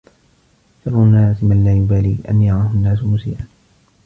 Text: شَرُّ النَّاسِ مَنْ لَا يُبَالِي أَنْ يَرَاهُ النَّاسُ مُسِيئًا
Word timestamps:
شَرُّ 0.85 0.91
النَّاسِ 1.03 1.43
مَنْ 1.43 1.63
لَا 1.63 1.73
يُبَالِي 1.77 2.17
أَنْ 2.29 2.41
يَرَاهُ 2.41 2.71
النَّاسُ 2.71 3.03
مُسِيئًا 3.03 3.45